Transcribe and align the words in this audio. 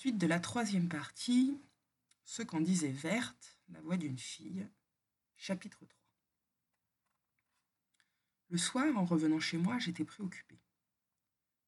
Suite 0.00 0.18
de 0.18 0.28
la 0.28 0.38
troisième 0.38 0.88
partie, 0.88 1.60
ce 2.22 2.44
qu'en 2.44 2.60
disait 2.60 2.92
Verte, 2.92 3.58
la 3.68 3.80
voix 3.80 3.96
d'une 3.96 4.16
fille, 4.16 4.64
chapitre 5.36 5.84
3. 5.86 5.98
Le 8.50 8.58
soir, 8.58 8.96
en 8.96 9.04
revenant 9.04 9.40
chez 9.40 9.58
moi, 9.58 9.80
j'étais 9.80 10.04
préoccupée. 10.04 10.60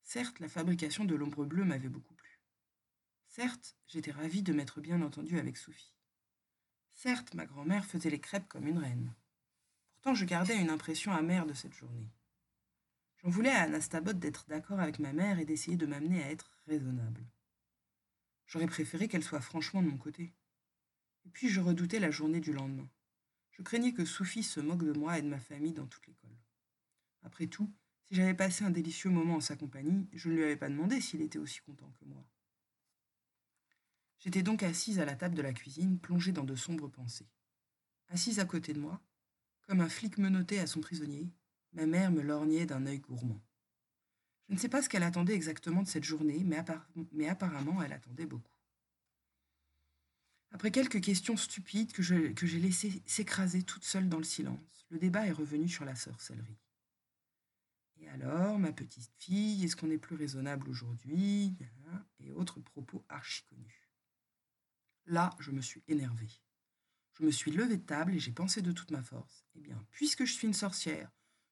Certes, 0.05 0.39
la 0.39 0.49
fabrication 0.49 1.05
de 1.05 1.17
l'ombre 1.17 1.45
bleue 1.45 1.65
m'avait 1.65 1.89
beaucoup 1.89 2.15
plu. 2.15 2.41
Certes, 3.27 3.77
j'étais 3.89 4.13
ravie 4.13 4.45
de 4.45 4.53
m'être 4.53 4.81
bien 4.81 5.03
entendue 5.03 5.41
avec 5.41 5.57
Sophie. 5.57 5.97
Certes, 6.95 7.35
ma 7.35 7.47
grand-mère 7.47 7.85
faisait 7.85 8.11
les 8.11 8.21
crêpes 8.21 8.49
comme 8.49 8.69
une 8.69 8.79
reine. 8.79 9.13
Pourtant, 9.95 10.15
je 10.15 10.25
gardais 10.25 10.57
une 10.57 10.71
impression 10.71 11.11
amère 11.11 11.47
de 11.47 11.53
cette 11.53 11.75
journée. 11.75 12.13
J'en 13.25 13.31
voulais 13.31 13.51
à 13.51 13.63
Anastabot 13.63 14.13
d'être 14.13 14.47
d'accord 14.47 14.79
avec 14.79 15.01
ma 15.01 15.13
mère 15.13 15.41
et 15.41 15.45
d'essayer 15.45 15.77
de 15.77 15.87
m'amener 15.87 16.23
à 16.23 16.31
être 16.31 16.53
raisonnable. 16.69 17.27
J'aurais 18.51 18.67
préféré 18.67 19.07
qu'elle 19.07 19.23
soit 19.23 19.41
franchement 19.41 19.81
de 19.81 19.87
mon 19.87 19.97
côté. 19.97 20.35
Et 21.25 21.31
puis 21.31 21.49
je 21.49 21.61
redoutais 21.61 22.01
la 22.01 22.11
journée 22.11 22.41
du 22.41 22.53
lendemain. 22.53 22.91
Je 23.53 23.63
craignais 23.63 23.93
que 23.93 24.05
Sophie 24.05 24.43
se 24.43 24.59
moque 24.59 24.83
de 24.83 24.93
moi 24.93 25.17
et 25.17 25.23
de 25.23 25.29
ma 25.29 25.39
famille 25.39 25.73
dans 25.73 25.87
toute 25.87 26.05
l'école. 26.09 26.37
Après 27.23 27.47
tout, 27.47 27.73
si 28.03 28.17
j'avais 28.17 28.35
passé 28.35 28.65
un 28.65 28.71
délicieux 28.71 29.09
moment 29.09 29.37
en 29.37 29.41
sa 29.41 29.55
compagnie, 29.55 30.09
je 30.13 30.29
ne 30.29 30.35
lui 30.35 30.43
avais 30.43 30.57
pas 30.57 30.69
demandé 30.69 31.01
s'il 31.01 31.23
était 31.23 31.39
aussi 31.39 31.61
content 31.61 31.93
que 32.01 32.05
moi. 32.07 32.27
J'étais 34.19 34.43
donc 34.43 34.65
assise 34.65 34.99
à 34.99 35.05
la 35.05 35.15
table 35.15 35.37
de 35.37 35.43
la 35.43 35.53
cuisine, 35.53 36.01
plongée 36.01 36.33
dans 36.33 36.43
de 36.43 36.57
sombres 36.57 36.91
pensées. 36.91 37.31
Assise 38.09 38.41
à 38.41 38.47
côté 38.47 38.73
de 38.73 38.81
moi, 38.81 39.01
comme 39.63 39.81
un 39.81 39.89
flic 39.89 40.19
menotté 40.19 40.59
à 40.59 40.67
son 40.67 40.81
prisonnier, 40.81 41.31
ma 41.73 41.87
mère 41.87 42.11
me 42.11 42.21
lorgnait 42.21 42.67
d'un 42.67 42.85
œil 42.87 42.99
gourmand. 42.99 43.41
Je 44.51 44.57
ne 44.57 44.59
sais 44.59 44.69
pas 44.69 44.83
ce 44.83 44.89
qu'elle 44.89 45.05
attendait 45.05 45.35
exactement 45.35 45.81
de 45.81 45.87
cette 45.87 46.03
journée, 46.03 46.45
mais, 46.45 47.29
apparemment 47.29 47.81
elle 47.83 47.93
attendait 47.93 48.27
beaucoup. 48.27 48.51
Après 50.51 50.73
quelques 50.73 51.01
questions 51.01 51.37
stupides 51.37 51.93
que, 51.93 52.03
j'ai 52.03 52.59
laissées 52.59 53.01
s'écraser 53.07 53.63
toute 53.63 53.85
seule 53.85 54.09
dans 54.09 54.19
le 54.19 54.25
silence, 54.25 54.87
le 54.91 54.99
débat 54.99 55.25
est 55.25 55.33
revenu 55.33 55.69
sur 55.69 55.85
la 55.85 55.95
sorcellerie. 55.95 56.59
Et 58.01 58.09
alors, 58.09 58.59
ma 58.59 58.73
petite 58.73 59.09
fille, 59.19 59.65
est-ce 59.65 59.77
qu'on 59.77 59.91
est 59.91 59.99
plus 59.99 60.17
raisonnable 60.17 60.69
aujourd'hui? 60.69 61.55
Et 62.19 62.33
autres 62.33 62.59
propos 62.59 63.05
archi 63.09 63.45
connus. 63.45 63.89
Là, 65.07 65.31
je 65.39 65.53
me 65.53 65.61
suis 65.61 65.85
énervée. 65.87 66.43
Je 67.13 67.25
me 67.25 67.31
suis 67.31 67.53
levée 67.53 67.77
de 67.77 67.85
table 67.85 68.17
et 68.17 68.19
j'ai 68.19 68.33
pensé 68.33 68.63
de 68.63 68.73
toute 68.73 68.91
ma 68.91 69.03
force. 69.03 69.47
Eh 69.55 69.61
bien, 69.61 69.81
puisque 69.93 70.25
je 70.25 70.33
suis 70.33 70.49
une 70.49 70.55
sorcière, 70.55 71.09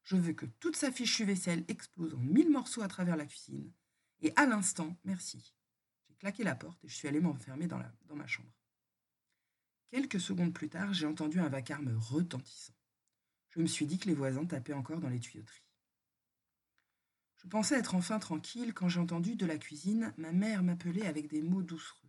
je 0.08 0.16
veux 0.16 0.32
que 0.32 0.46
toute 0.46 0.74
sa 0.74 0.90
fichue 0.90 1.26
vaisselle 1.26 1.66
explose 1.68 2.14
en 2.14 2.18
mille 2.18 2.50
morceaux 2.50 2.80
à 2.80 2.88
travers 2.88 3.14
la 3.14 3.26
cuisine. 3.26 3.70
Et 4.22 4.32
à 4.36 4.46
l'instant, 4.46 4.96
merci. 5.04 5.54
J'ai 6.08 6.14
claqué 6.14 6.44
la 6.44 6.54
porte 6.54 6.82
et 6.82 6.88
je 6.88 6.94
suis 6.94 7.08
allée 7.08 7.20
m'enfermer 7.20 7.66
dans, 7.66 7.78
dans 8.06 8.14
ma 8.14 8.26
chambre. 8.26 8.48
Quelques 9.90 10.18
secondes 10.18 10.54
plus 10.54 10.70
tard, 10.70 10.94
j'ai 10.94 11.04
entendu 11.04 11.40
un 11.40 11.50
vacarme 11.50 11.94
retentissant. 11.98 12.72
Je 13.50 13.60
me 13.60 13.66
suis 13.66 13.84
dit 13.84 13.98
que 13.98 14.08
les 14.08 14.14
voisins 14.14 14.46
tapaient 14.46 14.72
encore 14.72 15.00
dans 15.00 15.10
les 15.10 15.20
tuyauteries. 15.20 15.66
Je 17.36 17.46
pensais 17.46 17.78
être 17.78 17.94
enfin 17.94 18.18
tranquille 18.18 18.72
quand 18.72 18.88
j'ai 18.88 19.00
entendu 19.00 19.36
de 19.36 19.44
la 19.44 19.58
cuisine 19.58 20.14
ma 20.16 20.32
mère 20.32 20.62
m'appeler 20.62 21.02
avec 21.02 21.28
des 21.28 21.42
mots 21.42 21.62
doucereux. 21.62 22.08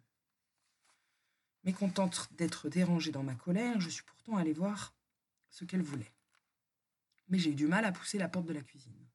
Mécontente 1.66 2.30
d'être 2.38 2.70
dérangée 2.70 3.12
dans 3.12 3.24
ma 3.24 3.36
colère, 3.36 3.82
je 3.82 3.90
suis 3.90 4.04
pourtant 4.04 4.38
allée 4.38 4.54
voir 4.54 4.96
ce 5.50 5.66
qu'elle 5.66 5.84
voulait 5.84 6.14
mais 7.30 7.40
j'ai 7.40 7.52
eu 7.52 7.56
du 7.56 7.68
mal 7.68 7.86
à 7.86 7.92
pousser 7.92 8.18
la 8.18 8.28
porte 8.28 8.46
de 8.46 8.54
la 8.54 8.62
cuisine. 8.62 9.08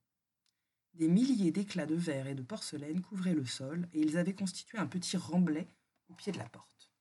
Des 0.95 1.09
milliers 1.09 1.51
d'éclats 1.51 1.87
de 1.87 1.97
verre 1.97 2.29
et 2.29 2.35
de 2.35 2.43
porcelaine 2.43 3.03
couvraient 3.03 3.35
le 3.35 3.45
sol, 3.45 3.89
et 3.93 4.01
ils 4.01 4.17
avaient 4.17 4.35
constitué 4.35 4.79
un 4.79 4.87
petit 4.87 5.17
remblai 5.17 5.69
au 6.09 6.15
pied 6.15 6.33
de 6.33 6.39
la 6.39 6.49
porte. 6.49 6.93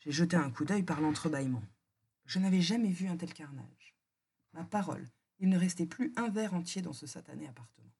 J'ai 0.00 0.12
jeté 0.12 0.36
un 0.36 0.50
coup 0.50 0.64
d'œil 0.64 0.82
par 0.82 1.00
l'entrebâillement. 1.00 1.62
Je 2.24 2.38
n'avais 2.38 2.62
jamais 2.62 2.90
vu 2.90 3.08
un 3.08 3.16
tel 3.16 3.32
carnage. 3.34 3.94
Ma 4.54 4.64
parole, 4.64 5.06
il 5.38 5.48
ne 5.48 5.58
restait 5.58 5.86
plus 5.86 6.12
un 6.16 6.28
verre 6.28 6.54
entier 6.54 6.82
dans 6.82 6.92
ce 6.92 7.06
satané 7.06 7.46
appartement. 7.46 7.92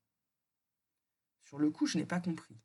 Sur 1.42 1.58
le 1.58 1.70
coup, 1.70 1.86
je 1.86 1.98
n'ai 1.98 2.06
pas 2.06 2.20
compris. 2.20 2.56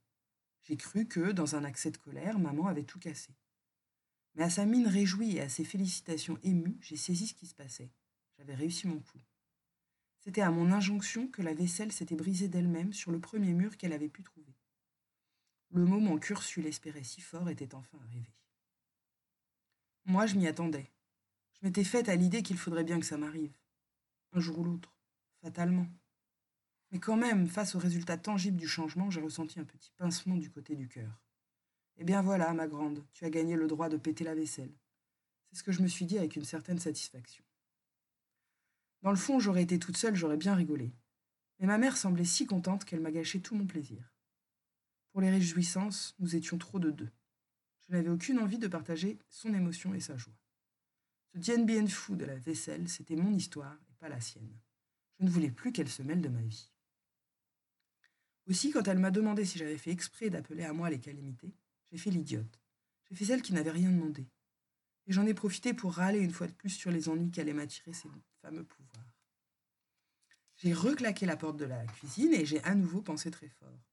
J'ai 0.64 0.78
cru 0.78 1.06
que, 1.06 1.32
dans 1.32 1.56
un 1.56 1.64
accès 1.64 1.92
de 1.92 1.98
colère, 1.98 2.40
maman 2.40 2.68
avait 2.68 2.84
tout 2.84 3.00
cassé. 3.00 3.36
Mais 4.36 4.44
à 4.44 4.50
sa 4.50 4.66
mine 4.66 4.88
réjouie 4.88 5.38
et 5.38 5.42
à 5.42 5.50
ses 5.50 5.66
félicitations 5.66 6.38
émues, 6.44 6.78
j'ai 6.82 6.96
saisi 6.96 7.28
ce 7.28 7.34
qui 7.34 7.48
se 7.48 7.56
passait. 7.56 7.92
J'avais 8.38 8.56
réussi 8.56 8.88
mon 8.88 9.00
coup. 9.00 9.20
C'était 10.20 10.42
à 10.42 10.52
mon 10.52 10.72
injonction 10.72 11.28
que 11.28 11.42
la 11.42 11.54
vaisselle 11.54 11.92
s'était 11.92 12.16
brisée 12.16 12.48
d'elle-même 12.48 12.94
sur 12.94 13.12
le 13.12 13.20
premier 13.20 13.54
mur 13.54 13.78
qu'elle 13.78 13.94
avait 13.94 14.10
pu 14.10 14.24
trouver. 14.24 14.56
Le 15.72 15.86
moment 15.86 16.18
qu'Ursule 16.18 16.66
espérait 16.66 17.04
si 17.04 17.22
fort 17.22 17.50
était 17.50 17.76
enfin 17.76 17.98
arrivé. 18.06 18.34
Moi, 20.06 20.26
je 20.26 20.36
m'y 20.36 20.48
attendais. 20.48 20.90
Je 21.54 21.66
m'étais 21.66 21.84
faite 21.84 22.10
à 22.10 22.16
l'idée 22.16 22.44
qu'il 22.44 22.58
faudrait 22.58 22.84
bien 22.84 23.00
que 23.00 23.06
ça 23.06 23.18
m'arrive. 23.18 23.56
Un 24.34 24.40
jour 24.40 24.60
ou 24.60 24.64
l'autre, 24.64 24.94
fatalement. 25.42 25.88
Mais 26.92 27.00
quand 27.00 27.18
même, 27.18 27.48
face 27.48 27.76
au 27.76 27.80
résultat 27.80 28.18
tangible 28.18 28.58
du 28.58 28.68
changement, 28.68 29.10
j'ai 29.10 29.22
ressenti 29.22 29.60
un 29.60 29.66
petit 29.66 29.92
pincement 29.98 30.38
du 30.38 30.50
côté 30.50 30.76
du 30.76 30.88
cœur. 30.88 31.22
Eh 31.98 32.04
bien 32.04 32.22
voilà, 32.22 32.54
ma 32.54 32.68
grande, 32.68 33.04
tu 33.14 33.26
as 33.26 33.30
gagné 33.30 33.56
le 33.56 33.68
droit 33.68 33.90
de 33.90 33.98
péter 33.98 34.24
la 34.24 34.36
vaisselle. 34.36 34.74
C'est 35.50 35.60
ce 35.60 35.64
que 35.64 35.72
je 35.72 35.82
me 35.82 35.88
suis 35.88 36.06
dit 36.06 36.18
avec 36.18 36.36
une 36.36 36.46
certaine 36.46 36.80
satisfaction. 36.80 37.44
Dans 39.02 39.12
le 39.12 39.18
fond, 39.18 39.40
j'aurais 39.40 39.64
été 39.64 39.80
toute 39.80 39.98
seule, 39.98 40.16
j'aurais 40.16 40.38
bien 40.38 40.56
rigolé. 40.56 40.94
Mais 41.60 41.68
ma 41.68 41.78
mère 41.78 41.98
semblait 41.98 42.26
si 42.26 42.46
contente 42.46 42.86
qu'elle 42.86 43.00
m'a 43.00 43.12
gâché 43.12 43.42
tout 43.42 43.56
mon 43.56 43.66
plaisir. 43.66 44.14
Pour 45.12 45.22
les 45.22 45.30
réjouissances, 45.30 46.16
nous 46.20 46.36
étions 46.36 46.58
trop 46.58 46.80
de 46.80 46.92
deux. 46.92 47.10
Je 47.88 47.94
n'avais 47.94 48.10
aucune 48.10 48.40
envie 48.40 48.60
de 48.60 48.68
partager 48.68 49.18
son 49.30 49.54
émotion 49.54 49.94
et 49.94 50.00
sa 50.00 50.18
joie. 50.18 50.38
Ce 51.34 51.40
Dien 51.40 51.64
Bien 51.64 51.88
fou 51.88 52.16
de 52.16 52.26
la 52.26 52.36
vaisselle, 52.36 52.90
c'était 52.90 53.16
mon 53.16 53.34
histoire 53.34 53.78
et 53.90 53.96
pas 53.96 54.10
la 54.10 54.20
sienne. 54.20 54.60
Je 55.20 55.26
ne 55.26 55.30
voulais 55.30 55.52
plus 55.52 55.72
qu'elle 55.72 55.90
se 55.90 56.04
mêle 56.04 56.22
de 56.22 56.30
ma 56.30 56.42
vie. 56.42 56.72
Aussi, 58.48 58.72
quand 58.72 58.88
elle 58.88 59.00
m'a 59.00 59.12
demandé 59.12 59.44
si 59.46 59.58
j'avais 59.58 59.78
fait 59.78 59.92
exprès 59.92 60.30
d'appeler 60.30 60.64
à 60.64 60.74
moi 60.74 60.90
les 60.90 61.00
calamités, 61.00 61.54
j'ai 61.92 61.98
fait 61.98 62.12
l'idiote. 62.12 62.60
J'ai 63.10 63.16
fait 63.16 63.26
celle 63.26 63.42
qui 63.42 63.54
n'avait 63.54 63.72
rien 63.72 63.92
demandé. 63.92 64.28
Et 65.08 65.14
j'en 65.14 65.26
ai 65.26 65.34
profité 65.34 65.74
pour 65.74 65.94
râler 65.94 66.20
une 66.20 66.32
fois 66.32 66.48
de 66.48 66.54
plus 66.54 66.70
sur 66.70 66.92
les 66.92 67.10
ennuis 67.10 67.32
qu'allaient 67.32 67.54
m'attirer 67.54 67.94
ces 67.94 68.10
fameux 68.48 68.64
pouvoirs. 68.64 69.14
J'ai 70.56 70.74
reclaqué 70.74 71.26
la 71.26 71.36
porte 71.36 71.58
de 71.58 71.66
la 71.66 71.86
cuisine 71.86 72.34
et 72.34 72.46
j'ai 72.46 72.64
à 72.64 72.76
nouveau 72.76 73.02
pensé 73.02 73.30
très 73.30 73.50
fort. 73.50 73.84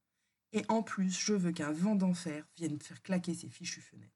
Et 0.53 0.63
en 0.69 0.81
plus, 0.81 1.11
je 1.11 1.33
veux 1.33 1.51
qu'un 1.51 1.73
vent 1.73 1.95
d'enfer 1.95 2.47
vienne 2.55 2.79
faire 2.79 3.03
claquer 3.03 3.33
ces 3.33 3.49
fichues 3.49 3.81
fenêtres. 3.81 4.13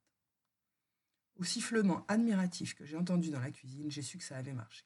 Au 1.35 1.43
sifflement 1.43 2.05
admiratif 2.07 2.73
que 2.73 2.85
j'ai 2.85 2.95
entendu 2.95 3.31
dans 3.31 3.41
la 3.41 3.51
cuisine, 3.51 3.91
j'ai 3.91 4.01
su 4.01 4.17
que 4.17 4.23
ça 4.23 4.37
avait 4.37 4.53
marché. 4.53 4.85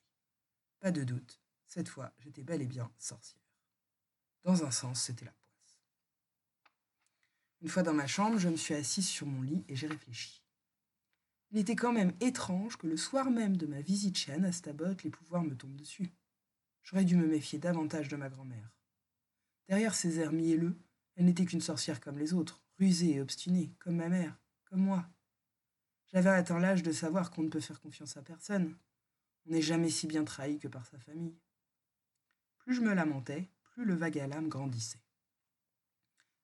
Pas 0.79 0.91
de 0.91 1.03
doute, 1.03 1.39
cette 1.67 1.87
fois, 1.87 2.11
j'étais 2.17 2.43
bel 2.43 2.63
et 2.63 2.67
bien 2.67 2.91
sorcière. 2.97 3.41
Dans 4.43 4.65
un 4.65 4.71
sens, 4.71 5.03
c'était 5.03 5.25
la 5.25 5.31
poisse. 5.31 5.77
Une 7.61 7.69
fois 7.69 7.83
dans 7.83 7.93
ma 7.93 8.07
chambre, 8.07 8.39
je 8.39 8.49
me 8.49 8.57
suis 8.57 8.73
assise 8.73 9.07
sur 9.07 9.27
mon 9.27 9.43
lit 9.43 9.63
et 9.67 9.75
j'ai 9.75 9.87
réfléchi. 9.87 10.42
Il 11.53 11.59
était 11.59 11.75
quand 11.75 11.93
même 11.93 12.13
étrange 12.19 12.77
que 12.77 12.87
le 12.87 12.97
soir 12.97 13.29
même 13.29 13.57
de 13.57 13.67
ma 13.67 13.79
visite 13.79 14.17
chez 14.17 14.31
Anastabot, 14.31 14.95
les 15.03 15.11
pouvoirs 15.11 15.43
me 15.43 15.55
tombent 15.55 15.75
dessus. 15.75 16.11
J'aurais 16.81 17.05
dû 17.05 17.15
me 17.15 17.27
méfier 17.27 17.59
davantage 17.59 18.07
de 18.07 18.15
ma 18.15 18.27
grand-mère. 18.27 18.71
Derrière 19.69 19.93
ses 19.93 20.19
airs 20.19 20.33
mielleux, 20.33 20.75
elle 21.15 21.25
n'était 21.25 21.45
qu'une 21.45 21.61
sorcière 21.61 22.01
comme 22.01 22.17
les 22.17 22.33
autres, 22.33 22.63
rusée 22.79 23.11
et 23.11 23.21
obstinée, 23.21 23.71
comme 23.77 23.97
ma 23.97 24.09
mère, 24.09 24.35
comme 24.65 24.81
moi. 24.81 25.07
J'avais 26.07 26.31
atteint 26.31 26.57
l'âge 26.57 26.81
de 26.81 26.91
savoir 26.91 27.29
qu'on 27.29 27.43
ne 27.43 27.49
peut 27.49 27.59
faire 27.59 27.81
confiance 27.81 28.17
à 28.17 28.23
personne. 28.23 28.75
On 29.45 29.51
n'est 29.51 29.61
jamais 29.61 29.91
si 29.91 30.07
bien 30.07 30.23
trahi 30.23 30.57
que 30.57 30.67
par 30.67 30.87
sa 30.87 30.97
famille. 30.97 31.37
Plus 32.57 32.73
je 32.73 32.81
me 32.81 32.95
lamentais, 32.95 33.47
plus 33.61 33.85
le 33.85 33.93
vague 33.93 34.17
à 34.17 34.27
grandissait. 34.27 35.03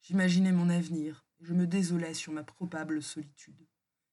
J'imaginais 0.04 0.52
mon 0.52 0.70
avenir, 0.70 1.26
et 1.40 1.46
je 1.46 1.56
me 1.56 1.66
désolais 1.66 2.14
sur 2.14 2.32
ma 2.32 2.44
probable 2.44 3.02
solitude. 3.02 3.66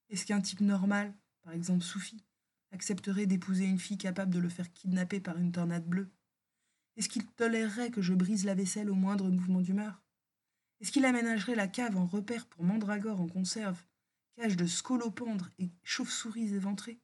Est-ce 0.09 0.25
qu'un 0.25 0.41
type 0.41 0.61
normal, 0.61 1.13
par 1.41 1.53
exemple 1.53 1.83
Soufi, 1.83 2.23
accepterait 2.71 3.25
d'épouser 3.25 3.65
une 3.65 3.79
fille 3.79 3.97
capable 3.97 4.33
de 4.33 4.39
le 4.39 4.49
faire 4.49 4.71
kidnapper 4.73 5.19
par 5.19 5.37
une 5.37 5.51
tornade 5.51 5.87
bleue? 5.87 6.09
Est-ce 6.95 7.09
qu'il 7.09 7.25
tolérerait 7.25 7.91
que 7.91 8.01
je 8.01 8.13
brise 8.13 8.45
la 8.45 8.55
vaisselle 8.55 8.89
au 8.89 8.95
moindre 8.95 9.29
mouvement 9.29 9.61
d'humeur? 9.61 10.01
Est-ce 10.79 10.91
qu'il 10.91 11.05
aménagerait 11.05 11.55
la 11.55 11.67
cave 11.67 11.97
en 11.97 12.05
repère 12.05 12.47
pour 12.47 12.63
mandragore 12.63 13.19
en 13.19 13.27
conserve, 13.27 13.83
cage 14.35 14.55
de 14.55 14.65
scolopendres 14.65 15.49
et 15.59 15.71
chauves-souris 15.83 16.53
éventrées? 16.53 16.99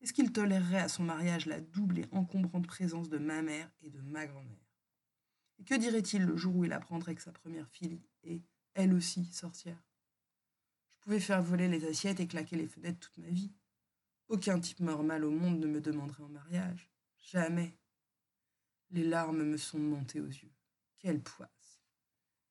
Est-ce 0.00 0.12
qu'il 0.12 0.32
tolérerait 0.32 0.80
à 0.80 0.88
son 0.88 1.04
mariage 1.04 1.46
la 1.46 1.60
double 1.60 2.00
et 2.00 2.06
encombrante 2.10 2.66
présence 2.66 3.08
de 3.08 3.18
ma 3.18 3.42
mère 3.42 3.70
et 3.82 3.90
de 3.90 4.00
ma 4.00 4.26
grand-mère? 4.26 4.68
Et 5.58 5.64
que 5.64 5.74
dirait-il 5.74 6.24
le 6.24 6.36
jour 6.36 6.56
où 6.56 6.64
il 6.64 6.72
apprendrait 6.72 7.14
que 7.14 7.22
sa 7.22 7.32
première 7.32 7.68
fille 7.68 8.02
est, 8.22 8.42
elle 8.74 8.92
aussi, 8.92 9.24
sorcière? 9.26 9.82
Pouvais 11.04 11.20
faire 11.20 11.42
voler 11.42 11.68
les 11.68 11.84
assiettes 11.86 12.20
et 12.20 12.26
claquer 12.26 12.56
les 12.56 12.66
fenêtres 12.66 12.98
toute 12.98 13.18
ma 13.18 13.28
vie. 13.28 13.52
Aucun 14.28 14.58
type 14.58 14.80
normal 14.80 15.24
au 15.24 15.30
monde 15.30 15.60
ne 15.60 15.66
me 15.66 15.80
demanderait 15.80 16.22
en 16.22 16.28
mariage. 16.28 16.90
Jamais. 17.18 17.78
Les 18.90 19.04
larmes 19.04 19.42
me 19.42 19.56
sont 19.56 19.78
montées 19.78 20.20
aux 20.20 20.26
yeux. 20.26 20.52
Quelle 20.98 21.22
poisse. 21.22 21.82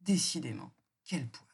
Décidément, 0.01 0.71
quelle 1.03 1.27
poisse. 1.27 1.52